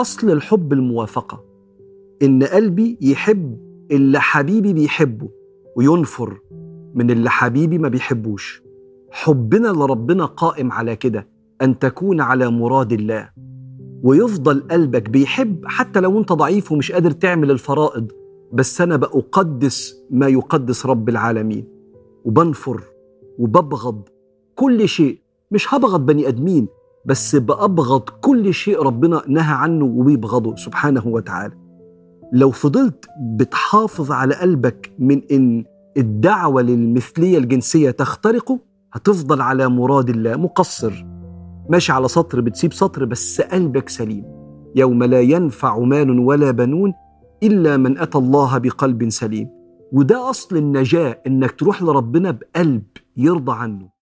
[0.00, 1.44] أصل الحب الموافقة.
[2.22, 3.58] إن قلبي يحب
[3.90, 5.28] اللي حبيبي بيحبه
[5.76, 6.38] وينفر
[6.94, 8.62] من اللي حبيبي ما بيحبوش.
[9.10, 11.28] حبنا لربنا قائم على كده
[11.62, 13.30] أن تكون على مراد الله.
[14.02, 18.12] ويفضل قلبك بيحب حتى لو أنت ضعيف ومش قادر تعمل الفرائض
[18.52, 21.64] بس أنا بأقدس ما يقدس رب العالمين.
[22.24, 22.82] وبنفر
[23.38, 24.08] وببغض
[24.54, 25.18] كل شيء
[25.50, 26.68] مش هبغض بني آدمين
[27.06, 31.54] بس بأبغض كل شيء ربنا نهى عنه وبيبغضه سبحانه وتعالى.
[32.32, 35.64] لو فضلت بتحافظ على قلبك من إن
[35.96, 38.58] الدعوة للمثلية الجنسية تخترقه
[38.92, 41.06] هتفضل على مراد الله مقصر.
[41.70, 44.24] ماشي على سطر بتسيب سطر بس قلبك سليم.
[44.76, 46.92] يوم لا ينفع مال ولا بنون
[47.42, 49.48] إلا من أتى الله بقلب سليم.
[49.92, 52.82] وده أصل النجاة إنك تروح لربنا بقلب
[53.16, 53.90] يرضى عنه.